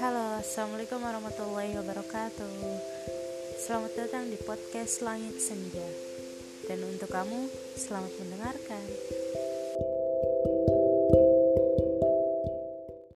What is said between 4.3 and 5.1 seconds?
di podcast